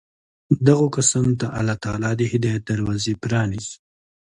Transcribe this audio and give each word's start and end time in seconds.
دغو 0.67 0.85
كسانو 0.97 1.33
ته 1.39 1.47
الله 1.59 1.75
تعالى 1.83 2.09
د 2.15 2.21
هدايت 2.31 2.61
دروازې 2.71 3.13
پرانېزي 3.23 3.73